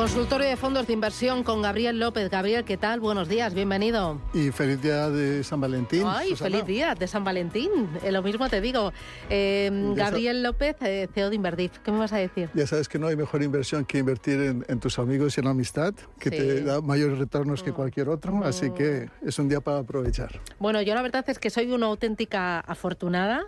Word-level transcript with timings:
Consultorio 0.00 0.48
de 0.48 0.56
fondos 0.56 0.86
de 0.86 0.94
inversión 0.94 1.44
con 1.44 1.60
Gabriel 1.60 2.00
López. 2.00 2.30
Gabriel, 2.30 2.64
¿qué 2.64 2.78
tal? 2.78 3.00
Buenos 3.00 3.28
días, 3.28 3.52
bienvenido. 3.52 4.18
Y 4.32 4.50
feliz 4.50 4.80
día 4.80 5.10
de 5.10 5.44
San 5.44 5.60
Valentín. 5.60 6.04
Ay, 6.06 6.34
feliz 6.36 6.64
día 6.64 6.94
de 6.94 7.06
San 7.06 7.22
Valentín. 7.22 7.70
Eh, 8.02 8.10
lo 8.10 8.22
mismo 8.22 8.48
te 8.48 8.62
digo. 8.62 8.94
Eh, 9.28 9.70
Gabriel 9.94 10.42
López, 10.42 10.76
eh, 10.80 11.06
CEO 11.12 11.28
de 11.28 11.36
Inverdif. 11.36 11.80
¿Qué 11.80 11.92
me 11.92 11.98
vas 11.98 12.14
a 12.14 12.16
decir? 12.16 12.48
Ya 12.54 12.66
sabes 12.66 12.88
que 12.88 12.98
no 12.98 13.08
hay 13.08 13.16
mejor 13.16 13.42
inversión 13.42 13.84
que 13.84 13.98
invertir 13.98 14.64
en, 14.66 14.80
tus 14.80 14.98
amigos 14.98 15.36
y 15.36 15.40
en 15.42 15.44
la 15.44 15.50
amistad, 15.50 15.92
que 16.18 16.30
te 16.30 16.62
da 16.62 16.80
mayores 16.80 17.18
retornos 17.18 17.62
que 17.62 17.72
mm. 17.72 17.74
cualquier 17.74 18.08
otro. 18.08 18.32
Mm. 18.32 18.42
Así 18.44 18.70
que 18.70 19.10
es 19.22 19.38
un 19.38 19.50
día 19.50 19.60
para 19.60 19.80
aprovechar. 19.80 20.40
Bueno, 20.58 20.80
yo 20.80 20.94
la 20.94 21.02
verdad 21.02 21.26
es 21.28 21.38
que 21.38 21.50
soy 21.50 21.70
una 21.72 21.88
auténtica 21.88 22.60
afortunada, 22.60 23.42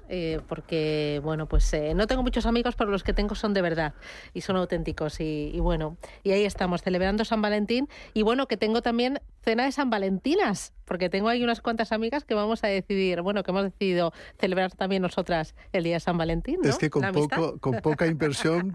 porque, 0.48 1.18
bueno, 1.24 1.48
pues 1.48 1.74
no 1.94 2.06
tengo 2.06 2.22
muchos 2.22 2.44
amigos, 2.44 2.74
pero 2.76 2.90
los 2.90 3.02
que 3.02 3.14
tengo 3.14 3.34
son 3.36 3.54
de 3.54 3.62
verdad 3.62 3.94
y 4.34 4.42
son 4.42 4.56
auténticos. 4.56 5.18
Y, 5.18 5.50
y 5.54 5.60
bueno, 5.60 5.96
y 6.22 6.32
ahí 6.32 6.41
estamos 6.44 6.82
celebrando 6.82 7.24
San 7.24 7.42
Valentín 7.42 7.88
y 8.14 8.22
bueno, 8.22 8.46
que 8.46 8.56
tengo 8.56 8.82
también 8.82 9.20
cena 9.42 9.64
de 9.64 9.72
San 9.72 9.90
Valentinas, 9.90 10.72
porque 10.84 11.08
tengo 11.08 11.28
ahí 11.28 11.42
unas 11.42 11.60
cuantas 11.60 11.92
amigas 11.92 12.24
que 12.24 12.34
vamos 12.34 12.62
a 12.64 12.68
decidir, 12.68 13.22
bueno, 13.22 13.42
que 13.42 13.50
hemos 13.50 13.64
decidido 13.64 14.12
celebrar 14.38 14.72
también 14.72 15.02
nosotras 15.02 15.54
el 15.72 15.84
día 15.84 15.94
de 15.94 16.00
San 16.00 16.16
Valentín. 16.18 16.60
Es 16.64 16.78
que 16.78 16.90
con, 16.90 17.10
poco, 17.12 17.58
con 17.58 17.80
poca 17.80 18.06
inversión 18.06 18.74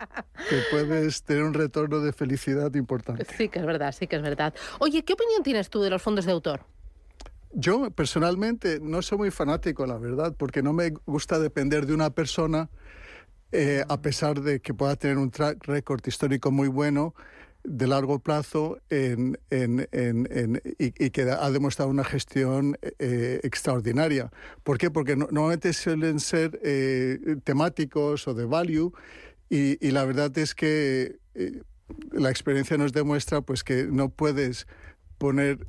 te 0.50 0.62
puedes 0.72 1.24
tener 1.24 1.44
un 1.44 1.54
retorno 1.54 2.00
de 2.00 2.14
felicidad 2.14 2.74
importante. 2.76 3.26
Sí 3.38 3.50
que 3.50 3.60
es 3.60 3.66
verdad, 3.66 3.94
sí 3.98 4.08
que 4.08 4.18
es 4.18 4.22
verdad. 4.22 4.54
Oye, 4.80 5.04
¿qué 5.04 5.14
opinión 5.14 5.44
tienes 5.44 5.70
tú 5.70 5.81
de 5.81 5.90
los 5.90 6.02
fondos 6.02 6.26
de 6.26 6.31
autor? 6.31 6.66
Yo 7.54 7.90
personalmente 7.92 8.80
no 8.81 9.02
soy 9.02 9.18
muy 9.18 9.31
fanático, 9.31 9.86
la 9.86 9.98
verdad, 9.98 10.36
porque 10.38 10.62
no 10.62 10.74
me 10.74 10.92
gusta 11.06 11.40
depender 11.40 11.86
de 11.86 11.94
una 11.94 12.09
persona, 12.09 12.70
eh, 13.52 13.84
a 13.88 14.02
pesar 14.02 14.42
de 14.42 14.59
que 14.59 14.74
pueda 14.74 14.96
tener 14.96 15.18
un 15.18 15.31
track 15.31 15.66
record 15.66 16.06
histórico 16.06 16.52
muy 16.52 16.68
bueno 16.68 17.16
de 17.68 17.86
largo 17.86 18.20
plazo 18.20 18.80
y, 18.90 19.34
que 21.12 21.22
ha 21.23 21.52
demostrado 21.52 21.92
una 21.92 22.06
gestión 22.06 22.78
eh, 23.00 23.42
extraordinaria. 23.44 24.32
¿Por 24.64 24.78
qué? 24.78 24.90
Porque 24.90 25.18
normalmente 25.18 25.74
suelen 25.74 26.22
ser 26.22 26.59
eh, 26.64 27.38
temáticos 27.44 28.28
o 28.28 28.34
de 28.34 28.46
value 28.46 28.94
y, 29.50 29.92
la 29.92 30.06
verdad 30.06 30.36
es 30.38 30.56
que 30.56 31.18
eh, 31.36 31.62
la 32.12 32.30
experiencia 32.30 32.78
nos 32.78 32.94
demuestra 32.94 33.42
pues 33.42 33.64
que 33.64 33.84
no 33.84 34.09
puedes 34.09 34.66
poner 35.18 35.66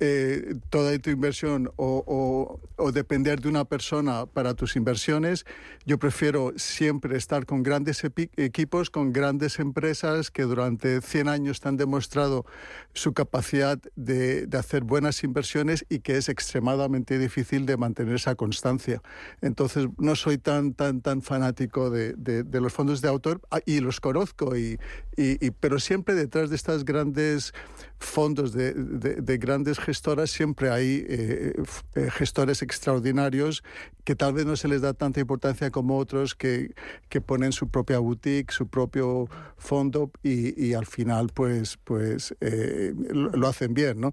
eh, 0.00 0.54
toda 0.70 0.98
tu 0.98 1.10
inversión 1.10 1.70
o, 1.76 2.60
depender 2.92 3.40
de 3.40 3.48
una 3.48 3.64
persona 3.64 4.26
para 4.26 4.54
tus 4.54 4.76
inversiones. 4.76 5.44
Yo 5.84 5.98
prefiero 5.98 6.52
siempre 6.56 7.16
estar 7.16 7.44
con 7.44 7.62
grandes 7.62 8.02
equipos, 8.04 8.90
con 8.90 9.12
grandes 9.12 9.58
empresas 9.58 10.30
que 10.30 10.42
durante 10.42 11.00
100 11.00 11.28
años 11.28 11.60
han 11.66 11.76
demostrado 11.76 12.46
su 12.94 13.12
capacidad 13.12 13.78
de, 13.96 14.48
hacer 14.56 14.84
buenas 14.84 15.22
inversiones 15.24 15.84
y 15.90 15.98
que 15.98 16.16
es 16.16 16.28
extremadamente 16.28 17.18
difícil 17.18 17.66
de 17.66 17.76
mantener 17.76 18.14
esa 18.14 18.34
constancia. 18.34 19.02
Entonces, 19.42 19.88
no 19.98 20.16
soy 20.16 20.38
tan, 20.38 20.72
tan, 20.72 21.02
tan 21.02 21.22
fanático 21.22 21.90
de, 21.90 22.14
los 22.50 22.72
fondos 22.72 23.02
de 23.02 23.08
autor 23.08 23.40
ah, 23.50 23.60
y 23.66 23.80
los 23.80 24.00
conozco, 24.00 24.56
y, 24.56 24.78
pero 25.60 25.78
siempre 25.78 26.14
detrás 26.14 26.50
de 26.50 26.56
estas 26.56 26.84
grandes 26.84 27.52
fondos 27.98 28.52
de, 28.52 28.74
de, 28.74 29.38
grandes 29.38 29.78
gestoras 29.78 30.30
siempre 30.30 30.70
hay 30.70 31.04
eh, 31.08 31.54
eh, 31.94 32.10
gestores 32.10 32.62
extraordinarios 32.62 33.62
que 34.04 34.14
tal 34.14 34.34
vez 34.34 34.44
no 34.44 34.56
se 34.56 34.68
les 34.68 34.82
da 34.82 34.92
tanta 34.92 35.20
importancia 35.20 35.70
como 35.70 35.96
otros 35.96 36.34
que, 36.34 36.74
que 37.08 37.20
ponen 37.20 37.52
su 37.52 37.68
propia 37.68 37.98
boutique, 37.98 38.52
su 38.52 38.68
propio 38.68 39.28
fondo 39.56 40.10
y, 40.22 40.62
y 40.62 40.74
al 40.74 40.86
final 40.86 41.30
pues, 41.32 41.78
pues 41.84 42.34
eh, 42.40 42.92
lo, 42.94 43.48
hacen 43.48 43.72
bien, 43.74 44.00
¿no? 44.00 44.12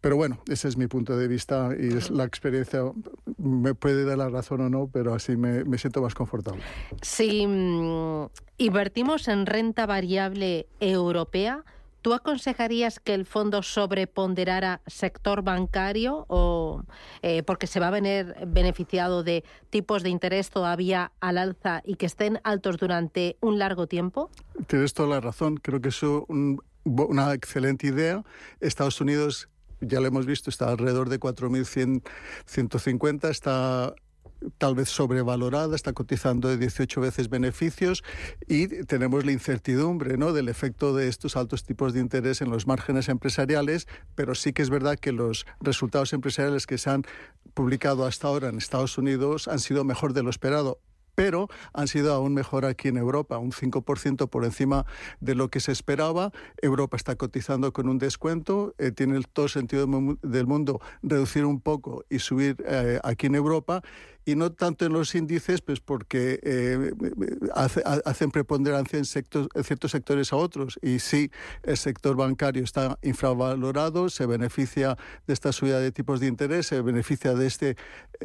pero 0.00 0.16
bueno, 0.16 0.38
ese 0.48 0.68
es 0.68 0.76
mi 0.76 0.86
punto 0.86 1.16
de 1.16 1.28
vista 1.28 1.70
y 1.78 1.96
es 1.96 2.10
la 2.10 2.24
experiencia. 2.24 2.82
Me 3.38 3.74
puede 3.74 4.04
dar 4.04 4.18
la 4.18 4.28
razón 4.28 4.60
o 4.60 4.68
no, 4.68 4.86
pero 4.86 5.14
así 5.14 5.34
me, 5.34 5.64
me 5.64 5.78
siento 5.78 6.02
más 6.02 6.14
confortable. 6.14 6.62
Si 7.00 7.46
mm, 7.46 8.26
invertimos 8.58 9.28
en 9.28 9.46
renta 9.46 9.86
variable 9.86 10.66
europea, 10.78 11.64
¿Tú 12.04 12.12
aconsejarías 12.12 13.00
que 13.00 13.14
el 13.14 13.24
fondo 13.24 13.62
sobreponderara 13.62 14.82
sector 14.86 15.40
bancario 15.40 16.26
o 16.28 16.82
eh, 17.22 17.42
porque 17.44 17.66
se 17.66 17.80
va 17.80 17.88
a 17.88 17.90
venir 17.90 18.34
beneficiado 18.46 19.22
de 19.22 19.42
tipos 19.70 20.02
de 20.02 20.10
interés 20.10 20.50
todavía 20.50 21.12
al 21.20 21.38
alza 21.38 21.80
y 21.82 21.94
que 21.94 22.04
estén 22.04 22.40
altos 22.44 22.76
durante 22.76 23.38
un 23.40 23.58
largo 23.58 23.86
tiempo? 23.86 24.30
Tienes 24.66 24.92
toda 24.92 25.08
la 25.08 25.20
razón. 25.20 25.56
Creo 25.56 25.80
que 25.80 25.88
es 25.88 26.02
una 26.02 27.32
excelente 27.32 27.86
idea. 27.86 28.22
Estados 28.60 29.00
Unidos 29.00 29.48
ya 29.80 30.00
lo 30.00 30.06
hemos 30.06 30.26
visto, 30.26 30.50
está 30.50 30.68
alrededor 30.68 31.08
de 31.08 31.18
4.150, 31.18 33.30
está 33.30 33.94
tal 34.58 34.74
vez 34.74 34.88
sobrevalorada, 34.88 35.74
está 35.74 35.92
cotizando 35.92 36.48
de 36.48 36.58
18 36.58 37.00
veces 37.00 37.28
beneficios 37.28 38.02
y 38.46 38.68
tenemos 38.84 39.24
la 39.24 39.32
incertidumbre 39.32 40.16
¿no? 40.16 40.32
del 40.32 40.48
efecto 40.48 40.94
de 40.94 41.08
estos 41.08 41.36
altos 41.36 41.64
tipos 41.64 41.92
de 41.92 42.00
interés 42.00 42.40
en 42.40 42.50
los 42.50 42.66
márgenes 42.66 43.08
empresariales, 43.08 43.86
pero 44.14 44.34
sí 44.34 44.52
que 44.52 44.62
es 44.62 44.70
verdad 44.70 44.98
que 44.98 45.12
los 45.12 45.46
resultados 45.60 46.12
empresariales 46.12 46.66
que 46.66 46.78
se 46.78 46.90
han 46.90 47.04
publicado 47.54 48.06
hasta 48.06 48.28
ahora 48.28 48.48
en 48.48 48.58
Estados 48.58 48.98
Unidos 48.98 49.48
han 49.48 49.60
sido 49.60 49.84
mejor 49.84 50.12
de 50.12 50.22
lo 50.22 50.30
esperado 50.30 50.80
pero 51.14 51.48
han 51.72 51.88
sido 51.88 52.12
aún 52.12 52.34
mejor 52.34 52.64
aquí 52.64 52.88
en 52.88 52.96
Europa, 52.96 53.38
un 53.38 53.52
5% 53.52 54.28
por 54.28 54.44
encima 54.44 54.86
de 55.20 55.34
lo 55.34 55.48
que 55.48 55.60
se 55.60 55.72
esperaba. 55.72 56.32
Europa 56.60 56.96
está 56.96 57.16
cotizando 57.16 57.72
con 57.72 57.88
un 57.88 57.98
descuento, 57.98 58.74
eh, 58.78 58.90
tiene 58.90 59.20
todo 59.32 59.48
sentido 59.48 59.86
del 60.22 60.46
mundo 60.46 60.80
reducir 61.02 61.44
un 61.44 61.60
poco 61.60 62.04
y 62.10 62.18
subir 62.18 62.56
eh, 62.66 62.98
aquí 63.02 63.26
en 63.26 63.34
Europa 63.34 63.82
y 64.24 64.36
no 64.36 64.52
tanto 64.52 64.86
en 64.86 64.92
los 64.92 65.14
índices, 65.14 65.60
pues 65.60 65.80
porque 65.80 66.40
eh, 66.42 66.92
hacen 68.04 68.30
preponderancia 68.30 68.98
en, 68.98 69.04
ciertos 69.04 69.90
sectores 69.90 70.32
a 70.32 70.36
otros. 70.36 70.78
Y 70.82 70.98
sí, 70.98 71.30
el 71.62 71.76
sector 71.76 72.16
bancario 72.16 72.64
está 72.64 72.98
infravalorado, 73.02 74.08
se 74.08 74.26
beneficia 74.26 74.96
de 75.26 75.34
esta 75.34 75.52
subida 75.52 75.78
de 75.80 75.92
tipos 75.92 76.20
de 76.20 76.26
interés, 76.26 76.66
se 76.66 76.80
beneficia 76.80 77.34
de 77.34 77.46
esta 77.46 77.66
eh, 77.66 77.76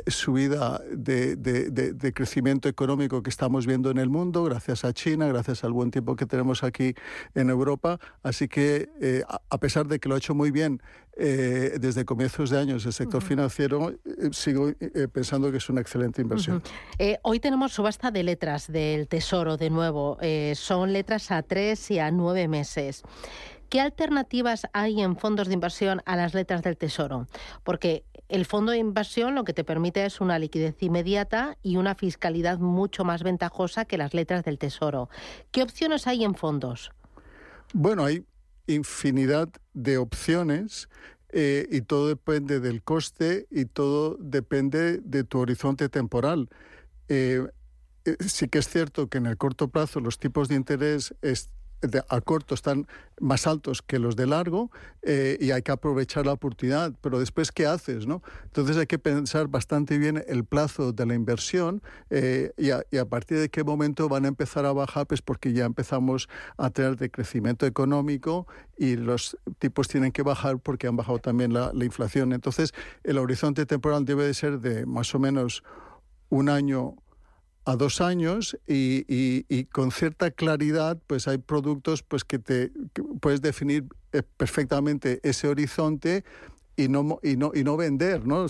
subida 0.08 0.82
de, 0.92 2.14
crecimiento 2.14 2.70
económico 2.70 3.22
que 3.22 3.30
estamos 3.30 3.66
viendo 3.66 3.92
en 3.92 3.98
el 3.98 4.10
mundo, 4.10 4.44
gracias 4.44 4.84
a 4.84 4.94
China, 4.94 5.28
gracias 5.28 5.64
al 5.64 5.74
buen 5.74 5.92
tiempo 5.92 6.16
que 6.16 6.26
tenemos 6.26 6.64
aquí 6.64 6.96
en 7.36 7.50
Europa. 7.50 8.00
Así 8.24 8.48
que, 8.48 8.90
eh, 9.02 9.24
a 9.28 9.58
pesar 9.58 9.88
de 9.88 10.00
que 10.00 10.10
lo 10.10 10.16
ha 10.16 10.18
hecho 10.18 10.34
muy 10.34 10.52
bien 10.52 10.82
desde 11.20 12.06
comienzos 12.06 12.50
de 12.50 12.60
años 12.60 12.86
el 12.86 12.94
sector 12.94 13.22
financiero, 13.22 13.94
sigo 14.32 14.72
pensando 15.12 15.52
que 15.52 15.58
es 15.58 15.70
una 15.70 15.82
excelente 15.82 16.22
inversión. 16.22 16.64
Eh, 16.98 17.20
hoy 17.24 17.40
tenemos 17.40 17.74
subasta 17.74 18.12
de 18.12 18.24
letras 18.24 18.72
del 18.72 19.08
Tesoro 19.08 19.58
de 19.58 19.70
nuevo. 19.70 20.18
Eh, 20.22 20.54
son 20.56 20.94
letras 20.94 21.32
a 21.32 21.42
tres 21.44 21.92
y 21.92 22.00
a 22.00 22.12
nueve 22.12 22.48
meses. 22.48 23.04
¿Qué 23.70 23.82
alternativas 23.82 24.68
hay 24.74 25.02
en 25.02 25.16
fondos 25.16 25.48
de 25.48 25.54
inversión 25.54 26.02
a 26.06 26.16
las 26.16 26.34
letras 26.34 26.64
del 26.64 26.78
Tesoro? 26.78 27.28
Porque 27.64 28.04
el 28.28 28.46
fondo 28.46 28.72
de 28.72 28.80
inversión 28.80 29.36
lo 29.36 29.44
que 29.44 29.54
te 29.54 29.64
permite 29.64 30.06
es 30.06 30.22
una 30.22 30.40
liquidez 30.40 30.82
inmediata 30.82 31.58
y 31.62 31.78
una 31.78 31.96
fiscalidad 31.96 32.58
mucho 32.60 33.04
más 33.04 33.22
ventajosa 33.24 33.86
que 33.86 33.98
las 33.98 34.14
letras 34.14 34.44
del 34.44 34.58
Tesoro. 34.58 35.10
¿Qué 35.52 35.62
opciones 35.62 36.08
hay 36.08 36.24
en 36.24 36.34
fondos? 36.34 36.92
Bueno, 37.74 38.06
hay 38.06 38.26
infinidad 38.74 39.50
de 39.74 39.98
opciones 39.98 40.90
eh, 41.32 41.68
y 41.72 41.82
todo 41.82 42.08
depende 42.08 42.60
del 42.60 42.82
coste 42.82 43.48
y 43.52 43.66
todo 43.66 44.18
depende 44.20 45.00
de 45.00 45.24
tu 45.24 45.40
horizonte 45.40 45.90
temporal. 45.90 46.50
Eh, 47.08 47.46
eh, 48.06 48.16
sí 48.26 48.48
que 48.48 48.60
es 48.60 48.68
cierto 48.68 49.10
que 49.10 49.18
en 49.18 49.26
el 49.26 49.38
corto 49.38 49.68
plazo 49.68 50.00
los 50.00 50.18
tipos 50.18 50.48
de 50.48 50.56
interés 50.56 51.14
a 52.10 52.22
corto 52.22 52.56
están 52.56 52.88
más 53.20 53.48
altos 53.48 53.82
que 53.82 54.00
los 54.00 54.16
de 54.16 54.28
largo 54.28 54.72
eh, 55.02 55.38
y 55.40 55.52
hay 55.52 55.62
que 55.62 55.72
aprovechar 55.72 56.26
la 56.26 56.34
oportunidad. 56.34 56.94
Pero 57.02 57.20
después, 57.20 57.52
¿qué 57.52 57.66
haces? 57.66 58.08
No? 58.08 58.22
Entonces 58.46 58.78
hay 58.78 58.88
que 58.88 59.00
pensar 59.00 59.48
bastante 59.48 59.98
bien 59.98 60.24
el 60.28 60.44
plazo 60.44 60.92
de 60.92 61.06
la 61.06 61.14
inversión 61.14 61.82
eh, 62.10 62.52
y, 62.58 62.72
a, 62.72 63.06
partir 63.06 63.40
de 63.40 63.50
qué 63.50 63.64
momento 63.64 64.10
van 64.10 64.26
a 64.26 64.28
empezar 64.28 64.66
a 64.66 64.74
bajar, 64.74 65.08
pues 65.08 65.22
porque 65.22 65.54
ya 65.54 65.66
empezamos 65.66 66.30
a 66.58 66.70
tener 66.70 66.98
de 66.98 67.10
crecimiento 67.10 67.66
económico 67.66 68.48
y 68.78 68.96
los 68.96 69.38
tipos 69.60 69.88
tienen 69.88 70.12
que 70.12 70.22
bajar 70.22 70.60
porque 70.60 70.88
han 70.88 70.96
bajado 70.96 71.20
también 71.20 71.54
la, 71.54 71.72
la 71.74 71.86
inflación. 71.86 72.34
Entonces, 72.34 72.74
el 73.04 73.18
horizonte 73.18 73.66
temporal 73.66 74.06
debe 74.06 74.26
de 74.26 74.34
ser 74.34 74.60
de 74.60 74.86
más 74.86 75.14
o 75.16 75.20
menos 75.20 75.64
un 76.30 76.50
año 76.50 76.96
a 77.70 77.76
dos 77.76 78.02
años 78.02 78.58
y, 78.68 79.66
con 79.66 79.92
cierta 79.92 80.32
claridad 80.32 80.98
pues 81.08 81.28
hay 81.28 81.38
productos 81.38 82.04
pues 82.04 82.24
que 82.24 82.40
te 82.40 82.72
puedes 83.22 83.42
definir 83.42 83.86
eh, 84.12 84.24
perfectamente 84.38 85.20
ese 85.24 85.48
horizonte 85.48 86.24
y 86.76 86.88
no, 86.88 87.20
y 87.22 87.36
no, 87.36 87.52
y 87.54 87.64
no 87.64 87.78
vender 87.78 88.26
¿no? 88.26 88.48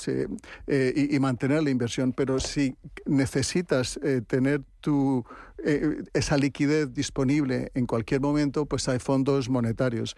Eh, 0.67 1.07
y, 1.11 1.19
mantener 1.19 1.63
la 1.63 1.71
inversión. 1.71 2.13
Pero 2.13 2.39
si 2.39 2.75
necesitas 3.05 3.99
eh, 4.03 4.21
tener 4.25 4.61
tu, 4.79 5.25
eh, 5.63 6.03
esa 6.13 6.37
liquidez 6.37 6.93
disponible 6.93 7.71
en 7.73 7.85
cualquier 7.85 8.21
momento, 8.21 8.65
pues 8.65 8.87
hay 8.87 8.99
fondos 8.99 9.49
monetarios. 9.49 10.15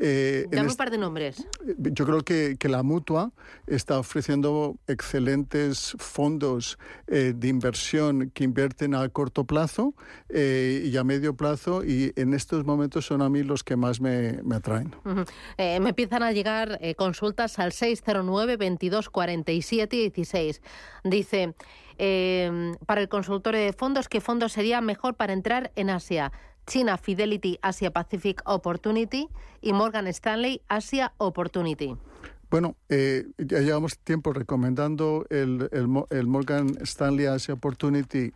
Eh, 0.00 0.46
Dame 0.50 0.68
un 0.68 0.76
par 0.76 0.90
de 0.90 0.98
nombres. 0.98 1.46
Yo 1.78 2.06
creo 2.06 2.22
que, 2.22 2.56
que, 2.58 2.68
la 2.68 2.82
mutua 2.82 3.32
está 3.66 3.98
ofreciendo 3.98 4.76
excelentes 4.86 5.94
fondos 5.98 6.78
de 7.06 7.48
inversión 7.48 8.30
que 8.30 8.44
invierten 8.44 8.94
a 8.94 9.08
corto 9.08 9.44
plazo 9.44 9.94
y 10.30 10.96
a 10.96 11.04
medio 11.04 11.34
plazo 11.34 11.84
y 11.84 12.12
en 12.16 12.32
estos 12.34 12.64
momentos 12.64 13.06
son 13.06 13.20
a 13.20 13.28
mí 13.28 13.42
los 13.42 13.62
que 13.62 13.76
más 13.76 14.00
me, 14.00 14.40
me 14.42 14.56
atraen. 14.56 14.94
me 15.58 15.88
empiezan 15.88 16.22
a 16.22 16.32
llegar 16.32 16.80
consultas 16.96 17.58
al 17.58 17.72
609 17.72 18.56
22 18.56 19.10
47 19.10 19.96
16. 19.96 20.62
Dice, 21.04 21.54
eh, 22.02 22.72
para 22.86 23.02
el 23.02 23.08
consultorio 23.08 23.60
de 23.60 23.74
fondos, 23.74 24.08
¿qué 24.08 24.22
fondo 24.22 24.48
sería 24.48 24.80
mejor 24.80 25.14
para 25.14 25.34
entrar 25.34 25.70
en 25.76 25.90
Asia? 25.90 26.32
China 26.66 26.96
Fidelity 26.96 27.58
Asia 27.62 27.90
Pacific 27.90 28.40
Opportunity 28.46 29.28
y 29.60 29.72
Morgan 29.72 30.06
Stanley 30.06 30.62
Asia 30.68 31.12
Opportunity. 31.18 31.96
Bueno, 32.50 32.76
eh, 32.88 33.26
ya 33.38 33.60
llevamos 33.60 33.98
tiempo 33.98 34.32
recomendando 34.32 35.26
el, 35.30 35.68
el, 35.72 36.26
Morgan 36.26 36.70
Stanley 36.82 37.26
Asia 37.26 37.54
Opportunity. 37.54 38.32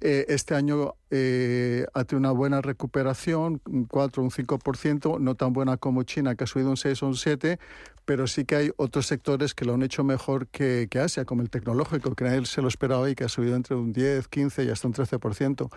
Eh, 0.00 0.26
este 0.28 0.54
año 0.54 0.94
eh, 1.10 1.86
ha 1.94 2.04
tenido 2.04 2.28
una 2.28 2.38
buena 2.38 2.60
recuperación, 2.60 3.62
un 3.66 3.84
4 3.86 4.22
o 4.22 4.24
un 4.26 4.30
5%, 4.30 5.20
no 5.20 5.34
tan 5.36 5.54
buena 5.54 5.78
como 5.78 6.02
China, 6.02 6.34
que 6.34 6.44
ha 6.44 6.46
subido 6.46 6.68
un 6.68 6.76
6 6.76 7.02
o 7.02 7.06
un 7.06 7.16
7, 7.16 7.58
pero 8.06 8.26
sí 8.26 8.44
que 8.44 8.56
hay 8.56 8.70
otros 8.76 9.06
sectores 9.06 9.52
que 9.52 9.64
lo 9.64 9.74
han 9.74 9.82
hecho 9.82 10.04
mejor 10.04 10.46
que, 10.46 10.86
que 10.90 11.00
Asia, 11.00 11.24
como 11.24 11.42
el 11.42 11.50
tecnológico, 11.50 12.14
que 12.14 12.24
nadie 12.24 12.46
se 12.46 12.62
lo 12.62 12.68
esperaba 12.68 13.10
y 13.10 13.14
que 13.14 13.24
ha 13.24 13.28
subido 13.28 13.56
entre 13.56 13.74
un 13.74 13.92
10, 13.92 14.28
15 14.28 14.64
y 14.64 14.70
hasta 14.70 14.88
un 14.88 14.94
13%. 14.94 15.68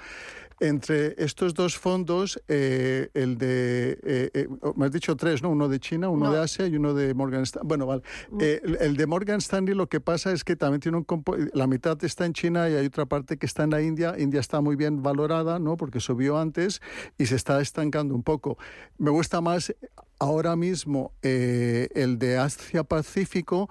Entre 0.62 1.16
estos 1.24 1.54
dos 1.54 1.78
fondos, 1.78 2.42
eh, 2.50 3.10
el 3.14 3.38
de, 3.38 3.98
eh, 4.04 4.30
eh, 4.34 4.48
me 4.76 4.88
has 4.88 4.92
dicho 4.92 5.16
tres, 5.16 5.42
¿no? 5.42 5.50
Uno 5.50 5.70
de 5.70 5.80
China, 5.80 6.10
uno 6.10 6.32
de 6.32 6.40
Asia 6.40 6.68
y 6.68 6.76
uno 6.76 6.94
de 6.94 7.14
Morgan 7.14 7.44
Stanley. 7.44 7.68
Bueno, 7.68 7.86
vale. 7.86 8.02
Mm. 8.30 8.40
el, 8.82 8.98
de 8.98 9.08
Morgan 9.08 9.38
Stanley 9.38 9.74
lo 9.74 9.88
que 9.88 10.02
pasa 10.02 10.34
es 10.34 10.44
que 10.44 10.58
también 10.58 10.82
tiene 10.82 10.98
un... 10.98 11.06
La 11.54 11.66
mitad 11.66 12.04
está 12.04 12.26
en 12.26 12.34
China 12.34 12.70
y 12.70 12.76
hay 12.76 12.86
otra 12.86 13.06
parte 13.06 13.38
que 13.38 13.46
está 13.46 13.64
en 13.64 13.70
la 13.70 13.82
India. 13.82 14.16
India 14.18 14.42
está 14.42 14.60
muy 14.60 14.76
bien 14.76 15.02
valorada, 15.02 15.60
¿no? 15.60 15.78
Porque 15.78 16.02
subió 16.02 16.38
antes 16.38 16.82
y 17.18 17.28
se 17.28 17.38
está 17.38 17.62
estancando 17.62 18.14
un 18.14 18.24
poco. 18.24 18.58
Me 18.98 19.12
gusta 19.12 19.40
más 19.40 19.74
ahora 20.20 20.56
mismo 20.56 21.14
el 21.22 22.20
de 22.20 22.38
Asia 22.38 22.84
Pacífico, 22.84 23.70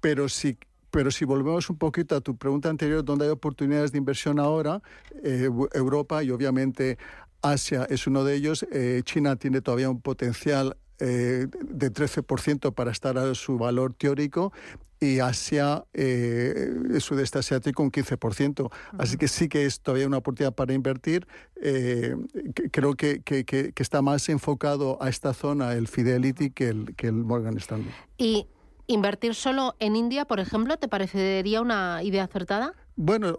pero 0.00 0.28
si 0.28 0.58
pero 0.96 1.10
si 1.10 1.26
volvemos 1.26 1.68
un 1.68 1.76
poquito 1.76 2.16
a 2.16 2.22
tu 2.22 2.38
pregunta 2.38 2.70
anterior, 2.70 3.04
¿dónde 3.04 3.26
hay 3.26 3.30
oportunidades 3.30 3.92
de 3.92 3.98
inversión 3.98 4.38
ahora? 4.38 4.80
Eh, 5.22 5.50
Europa 5.74 6.22
y 6.24 6.30
obviamente 6.30 6.96
Asia 7.42 7.86
es 7.90 8.06
uno 8.06 8.24
de 8.24 8.34
ellos. 8.34 8.66
Eh, 8.72 9.02
China 9.04 9.36
tiene 9.36 9.60
todavía 9.60 9.90
un 9.90 10.00
potencial 10.00 10.78
eh, 10.98 11.48
de 11.50 11.92
13% 11.92 12.72
para 12.72 12.92
estar 12.92 13.18
a 13.18 13.34
su 13.34 13.58
valor 13.58 13.92
teórico 13.92 14.54
y 15.00 15.20
Asia, 15.20 15.84
el 15.92 17.00
sudeste 17.00 17.38
asiático, 17.38 17.82
un 17.82 17.90
15%. 17.90 18.70
Así 18.98 19.16
que 19.16 19.28
sí 19.28 19.48
que 19.48 19.66
es 19.66 19.80
todavía 19.80 20.06
una 20.06 20.18
oportunidad 20.18 20.54
para 20.54 20.72
invertir. 20.72 21.26
creo 22.72 22.94
que, 22.94 23.20
que, 23.22 23.44
que, 23.44 23.72
está 23.76 24.02
más 24.02 24.28
enfocado 24.28 24.98
a 25.00 25.08
esta 25.08 25.34
zona 25.34 25.72
el 25.74 25.88
Fidelity 25.88 26.50
que 26.50 26.68
el, 26.68 26.94
que 26.96 27.08
el 27.08 27.14
Morgan 27.14 27.56
Stanley. 27.56 27.90
Y 28.18 28.46
¿Invertir 28.88 29.34
solo 29.34 29.74
en 29.80 29.96
India, 29.96 30.26
por 30.26 30.38
ejemplo, 30.38 30.76
te 30.76 30.86
parecería 30.86 31.60
una 31.60 32.04
idea 32.04 32.22
acertada? 32.22 32.72
Bueno, 32.94 33.36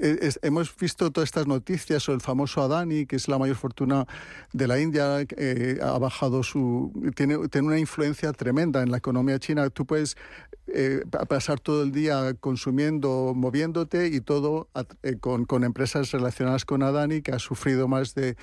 eh, 0.00 0.30
hemos 0.42 0.74
visto 0.76 1.10
todas 1.10 1.28
estas 1.28 1.46
noticias 1.46 2.02
sobre 2.02 2.16
el 2.16 2.20
famoso 2.22 2.62
Adani, 2.62 3.06
que 3.06 3.16
es 3.16 3.28
la 3.28 3.38
mayor 3.38 3.56
fortuna 3.56 4.06
de 4.52 4.66
la 4.66 4.78
India, 4.78 5.20
eh, 5.36 5.78
ha 5.82 5.98
bajado 5.98 6.42
su. 6.42 6.92
Tiene, 7.14 7.48
tiene 7.48 7.68
una 7.68 7.78
influencia 7.78 8.32
tremenda 8.32 8.82
en 8.82 8.90
la 8.90 8.98
economía 8.98 9.38
china. 9.38 9.68
Tú 9.70 9.86
puedes 9.86 10.16
eh, 10.70 11.02
pasar 11.28 11.60
todo 11.60 11.82
el 11.82 11.92
día 11.92 12.34
consumiendo, 12.34 13.32
moviéndote 13.34 14.08
y 14.08 14.20
todo 14.20 14.68
eh, 15.02 15.16
con, 15.16 15.46
con, 15.46 15.64
empresas 15.64 16.10
relacionadas 16.12 16.66
con 16.66 16.82
Adani, 16.82 17.22
que 17.22 17.32
ha 17.32 17.38
sufrido 17.38 17.88
más 17.88 18.14
de, 18.14 18.36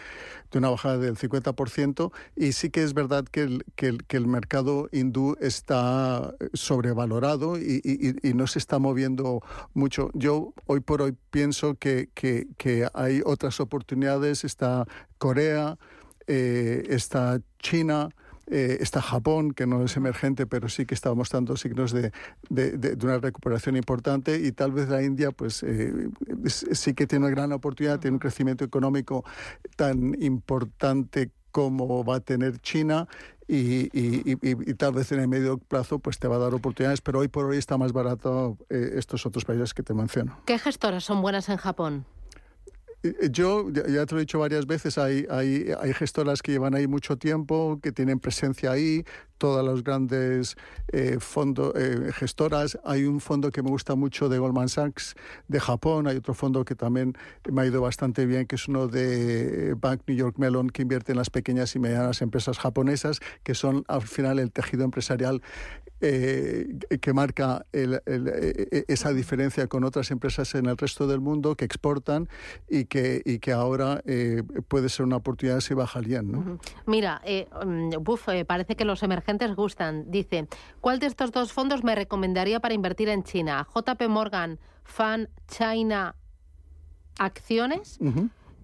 de, 0.51 0.57
una 0.57 0.71
bajada 0.71 0.97
del 0.97 1.17
50%. 1.17 2.11
Y 2.35 2.53
sí 2.53 2.71
que 2.71 2.81
es 2.81 2.95
verdad 2.95 3.25
que 3.25 3.43
el, 3.43 3.63
que 3.75 3.87
el, 3.87 4.05
que 4.05 4.17
el 4.17 4.25
mercado 4.25 4.89
hindú 4.91 5.37
está 5.39 6.33
sobrevalorado 6.53 7.59
y, 7.59 7.79
y, 7.83 8.27
y, 8.27 8.33
no 8.33 8.47
se 8.47 8.57
está 8.57 8.79
moviendo 8.79 9.43
mucho. 9.75 10.09
Yo 10.15 10.53
hoy 10.65 10.79
por 10.79 11.03
hoy 11.03 11.15
pienso 11.29 11.44
que, 11.75 12.09
que, 12.13 12.47
que 12.57 12.87
hay 12.93 13.21
otras 13.25 13.59
oportunidades. 13.59 14.43
Está 14.43 14.85
Corea, 15.17 15.77
eh, 16.27 16.83
está 16.89 17.39
China. 17.59 18.09
Eh, 18.47 18.77
está 18.79 19.01
Japón, 19.01 19.53
que 19.53 19.65
no 19.65 19.83
es 19.83 19.97
emergente, 19.97 20.45
pero 20.45 20.69
sí 20.69 20.85
que 20.85 20.93
está 20.93 21.11
mostrando 21.15 21.57
signos 21.57 21.91
de, 21.91 22.11
de, 22.49 22.97
una 23.03 23.17
recuperación 23.17 23.75
importante. 23.75 24.39
Y 24.39 24.51
tal 24.51 24.71
vez 24.71 24.87
la 24.87 25.01
India, 25.01 25.31
pues 25.31 25.63
eh, 25.63 26.09
sí 26.45 26.93
que 26.93 27.07
tiene 27.07 27.25
una 27.25 27.33
gran 27.33 27.51
oportunidad, 27.53 27.99
tiene 27.99 28.15
un 28.15 28.19
crecimiento 28.19 28.63
económico 28.63 29.25
tan 29.75 30.21
importante 30.21 31.31
como 31.49 32.03
va 32.03 32.17
a 32.17 32.19
tener 32.19 32.59
China 32.59 33.07
y, 33.47 33.89
y, 33.93 34.73
tal 34.73 34.93
vez 34.93 35.11
en 35.11 35.19
el 35.19 35.27
medio 35.27 35.57
plazo 35.57 35.99
pues 35.99 36.17
te 36.17 36.27
va 36.27 36.37
a 36.37 36.39
dar 36.39 36.53
oportunidades, 36.53 37.01
pero 37.01 37.19
hoy 37.19 37.27
por 37.27 37.45
hoy 37.45 37.57
está 37.57 37.77
más 37.77 37.93
barato 37.93 38.57
eh, 38.69 38.93
estos 38.95 39.25
otros 39.25 39.45
países 39.45 39.73
que 39.73 39.83
te 39.83 39.93
menciono. 39.93 40.39
¿Qué 40.45 40.57
gestoras 40.57 41.03
son 41.03 41.21
buenas 41.21 41.49
en 41.49 41.57
Japón? 41.57 42.05
Eh, 43.03 43.29
yo, 43.29 43.69
ya 43.71 44.05
te 44.05 44.15
lo 44.15 44.19
he 44.19 44.21
dicho 44.21 44.39
varias 44.39 44.65
veces, 44.65 44.97
hay, 44.97 45.27
hay, 45.29 45.71
hay 45.79 45.93
gestoras 45.93 46.41
que 46.41 46.53
llevan 46.53 46.73
ahí 46.73 46.87
mucho 46.87 47.17
tiempo, 47.17 47.79
que 47.81 47.91
tienen 47.91 48.19
presencia 48.19 48.71
ahí, 48.71 49.03
todas 49.37 49.65
las 49.65 49.83
grandes 49.83 50.55
eh, 50.91 51.17
eh, 51.17 52.11
gestoras. 52.13 52.79
Hay 52.83 53.05
un 53.05 53.19
fondo 53.19 53.51
que 53.51 53.61
me 53.61 53.69
gusta 53.69 53.95
mucho 53.95 54.29
de 54.29 54.37
Goldman 54.37 54.69
Sachs 54.69 55.15
de 55.47 55.59
Japón, 55.59 56.07
hay 56.07 56.17
otro 56.17 56.33
fondo 56.33 56.65
que 56.65 56.75
también 56.75 57.13
me 57.51 57.61
ha 57.61 57.65
ido 57.65 57.81
bastante 57.81 58.25
bien, 58.25 58.45
que 58.45 58.55
es 58.55 58.67
uno 58.67 58.87
de 58.87 59.75
Bank 59.79 60.01
New 60.07 60.17
York 60.17 60.37
Mellon, 60.37 60.69
que 60.69 60.81
invierte 60.81 61.11
en 61.11 61.17
las 61.17 61.29
pequeñas 61.29 61.75
y 61.75 61.79
medianas 61.79 62.21
empresas 62.21 62.57
japonesas, 62.59 63.19
que 63.43 63.55
son 63.55 63.83
al 63.87 64.01
final 64.01 64.39
el 64.39 64.51
tejido 64.51 64.83
empresarial 64.83 65.41
eh, 66.01 66.67
que 67.01 67.13
marca 67.13 67.65
e, 67.71 67.99
e, 68.05 68.85
esa 68.87 69.13
diferencia 69.13 69.67
con 69.67 69.83
otras 69.83 70.11
empresas 70.11 70.53
en 70.55 70.65
el 70.65 70.77
resto 70.77 71.07
del 71.07 71.21
mundo 71.21 71.55
que 71.55 71.65
exportan 71.65 72.27
y 72.69 72.85
que, 72.85 73.21
y 73.25 73.39
que 73.39 73.53
ahora 73.53 74.01
eh, 74.05 74.43
puede 74.67 74.89
ser 74.89 75.05
una 75.05 75.17
oportunidad 75.17 75.61
si 75.61 75.73
bajarían. 75.73 76.31
¿no? 76.31 76.59
Mira, 76.85 77.21
eh, 77.23 77.47
mm, 77.65 77.91
eh, 78.27 78.45
parece 78.45 78.75
que 78.75 78.85
los 78.85 79.03
emergentes 79.03 79.24
gustan. 79.55 80.09
Dice, 80.11 80.47
¿cuál 80.81 80.99
de 80.99 81.07
estos 81.07 81.31
dos 81.31 81.51
fondos 81.51 81.83
me 81.83 81.95
recomendaría 81.95 82.59
para 82.59 82.73
invertir 82.73 83.09
en 83.09 83.23
China? 83.23 83.67
JP 83.73 84.07
Morgan, 84.09 84.59
Fan 84.83 85.29
China 85.47 86.15
Acciones, 87.17 87.99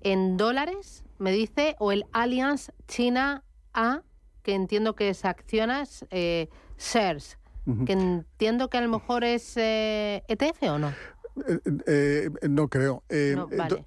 en 0.01 0.37
dólares, 0.37 1.03
me 1.19 1.31
dice, 1.31 1.75
o 1.79 1.91
el 1.91 2.05
Allianz 2.11 2.71
China 2.87 3.43
A, 3.73 4.01
que 4.43 4.55
entiendo 4.55 4.95
que 4.95 5.09
es 5.09 5.23
acciones 5.23 6.05
shares, 6.77 7.37
que 7.85 7.93
entiendo 7.93 8.69
que 8.69 8.77
a 8.77 8.81
lo 8.81 8.89
mejor 8.89 9.23
es 9.23 9.55
eh, 9.55 10.23
ETF 10.27 10.63
o 10.63 10.79
no. 10.79 10.93
Eh, 11.47 11.59
eh, 11.87 12.29
no 12.49 12.67
creo. 12.67 13.03
Eh, 13.09 13.37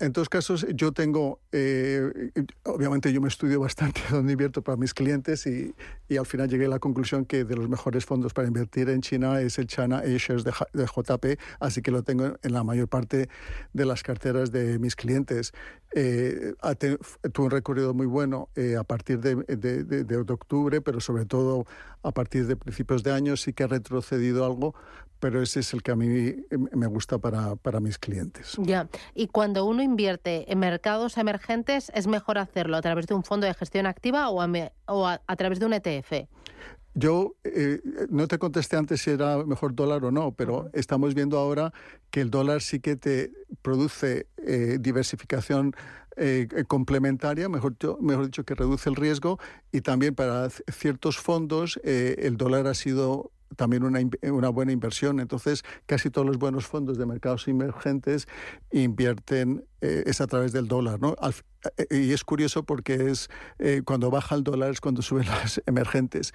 en, 0.00 0.12
todos 0.12 0.28
casos, 0.28 0.66
yo 0.74 0.92
tengo, 0.92 1.40
obviamente 2.64 3.12
yo 3.12 3.20
me 3.20 3.28
estudio 3.28 3.60
bastante 3.68 4.00
dónde 4.10 4.32
invierto 4.32 4.62
para 4.62 4.76
mis 4.76 4.94
clientes 4.94 5.46
y, 5.46 5.74
y, 6.08 6.16
al 6.16 6.26
final 6.26 6.48
llegué 6.48 6.66
a 6.66 6.68
la 6.68 6.78
conclusión 6.78 7.26
que 7.26 7.44
de 7.44 7.56
los 7.56 7.68
mejores 7.68 8.06
fondos 8.06 8.32
para 8.32 8.48
invertir 8.48 8.88
en 8.88 9.02
China 9.02 9.40
es 9.40 9.58
el 9.58 9.66
China 9.66 9.98
A-Shares 9.98 10.44
de, 10.44 10.52
de, 10.72 10.86
JP, 10.86 11.40
así 11.60 11.82
que 11.82 11.90
lo 11.90 12.02
tengo 12.02 12.34
en 12.42 12.52
la 12.52 12.64
mayor 12.64 12.88
parte 12.88 13.28
de 13.72 13.84
las 13.84 14.02
carteras 14.02 14.50
de 14.50 14.78
mis 14.78 14.96
clientes. 14.96 15.52
tuvo 17.32 17.44
un 17.44 17.50
recorrido 17.50 17.92
muy 17.92 18.06
bueno 18.06 18.48
a 18.78 18.84
partir 18.84 19.20
de, 19.20 19.36
de, 19.56 19.84
de 19.84 20.16
octubre, 20.16 20.80
pero 20.80 21.00
sobre 21.00 21.26
todo 21.26 21.66
a 22.02 22.10
partir 22.10 22.46
de 22.46 22.56
principios 22.56 23.02
de 23.02 23.12
año 23.12 23.36
sí 23.36 23.52
que 23.52 23.64
ha 23.64 23.66
retrocedido 23.66 24.44
algo, 24.44 24.74
pero 25.24 25.40
ese 25.40 25.60
es 25.60 25.72
el 25.72 25.82
que 25.82 25.90
a 25.90 25.96
mí 25.96 26.36
me 26.50 26.86
gusta 26.86 27.16
para, 27.16 27.56
para 27.56 27.80
mis 27.80 27.98
clientes. 27.98 28.58
Ya, 28.58 28.90
y 29.14 29.28
cuando 29.28 29.64
uno 29.64 29.82
invierte 29.82 30.52
en 30.52 30.58
mercados 30.58 31.16
emergentes, 31.16 31.90
¿es 31.94 32.06
mejor 32.06 32.36
hacerlo 32.36 32.76
a 32.76 32.82
través 32.82 33.06
de 33.06 33.14
un 33.14 33.24
fondo 33.24 33.46
de 33.46 33.54
gestión 33.54 33.86
activa 33.86 34.28
o 34.28 34.42
a, 34.42 34.50
o 34.84 35.06
a, 35.06 35.36
través 35.36 35.60
de 35.60 35.64
un 35.64 35.72
ETF? 35.72 36.28
Yo 36.92 37.36
eh, 37.42 37.80
no 38.10 38.28
te 38.28 38.36
contesté 38.36 38.76
antes 38.76 39.00
si 39.00 39.12
era 39.12 39.42
mejor 39.46 39.74
dólar 39.74 40.04
o 40.04 40.10
no, 40.10 40.32
pero 40.32 40.68
estamos 40.74 41.14
viendo 41.14 41.38
ahora 41.38 41.72
que 42.10 42.20
el 42.20 42.30
dólar 42.30 42.60
sí 42.60 42.80
que 42.80 42.96
te 42.96 43.32
produce 43.62 44.26
eh, 44.36 44.76
diversificación 44.78 45.72
eh, 46.18 46.48
complementaria, 46.68 47.48
mejor, 47.48 47.76
mejor 48.02 48.26
dicho, 48.26 48.44
que 48.44 48.54
reduce 48.54 48.90
el 48.90 48.96
riesgo 48.96 49.38
y 49.72 49.80
también 49.80 50.14
para 50.14 50.50
ciertos 50.50 51.16
fondos 51.16 51.80
el 51.82 52.36
dólar 52.36 52.66
ha 52.66 52.74
sido 52.74 53.32
también 53.56 53.84
una, 53.84 54.00
una 54.22 54.48
buena 54.48 54.72
inversión. 54.72 55.20
Entonces, 55.20 55.64
casi 55.86 56.10
todos 56.10 56.26
los 56.26 56.38
buenos 56.38 56.66
fondos 56.66 56.98
de 56.98 57.06
mercados 57.06 57.48
emergentes 57.48 58.26
invierten 58.70 59.64
eh, 59.84 60.02
es 60.06 60.22
a 60.22 60.26
través 60.26 60.52
del 60.52 60.66
dólar, 60.66 60.98
¿no? 60.98 61.14
Eh, 61.76 62.06
y 62.06 62.12
es 62.12 62.24
curioso 62.24 62.62
porque 62.62 63.10
es 63.10 63.28
eh, 63.58 63.82
cuando 63.84 64.10
baja 64.10 64.34
el 64.34 64.42
dólar 64.42 64.70
es 64.70 64.80
cuando 64.80 65.02
suben 65.02 65.26
las 65.42 65.60
emergentes. 65.66 66.32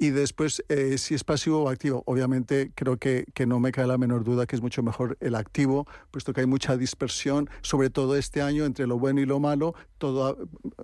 Y 0.00 0.10
después, 0.10 0.62
si 0.96 1.14
es 1.14 1.24
pasivo 1.24 1.64
o 1.64 1.68
activo, 1.68 2.04
obviamente 2.06 2.70
creo 2.76 2.98
que, 2.98 3.24
que, 3.34 3.46
no 3.46 3.58
me 3.58 3.72
cae 3.72 3.88
la 3.88 3.98
menor 3.98 4.22
duda 4.22 4.46
que 4.46 4.54
es 4.54 4.62
mucho 4.62 4.80
mejor 4.80 5.16
el 5.18 5.34
activo, 5.34 5.88
puesto 6.12 6.32
que 6.32 6.42
hay 6.42 6.46
mucha 6.46 6.76
dispersión, 6.76 7.50
sobre 7.62 7.90
todo 7.90 8.16
este 8.16 8.40
año, 8.40 8.64
entre 8.64 8.86
lo 8.86 8.96
bueno 8.96 9.20
y 9.20 9.26
lo 9.26 9.40
malo. 9.40 9.74
Todo, 9.98 10.38